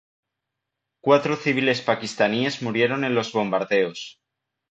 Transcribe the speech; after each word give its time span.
Cuatro 1.03 1.35
civiles 1.37 1.83
pakistaníes 1.83 2.63
murieron 2.63 3.03
en 3.03 3.13
los 3.13 3.31
bombardeos. 3.33 4.19